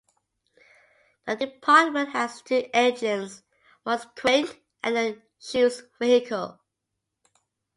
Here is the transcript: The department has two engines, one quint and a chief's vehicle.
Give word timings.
The 1.27 1.35
department 1.35 2.09
has 2.13 2.41
two 2.41 2.67
engines, 2.73 3.43
one 3.83 4.01
quint 4.19 4.57
and 4.81 4.97
a 4.97 5.21
chief's 5.39 5.83
vehicle. 5.99 6.59